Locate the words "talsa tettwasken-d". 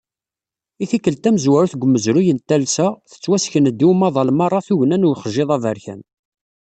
2.47-3.79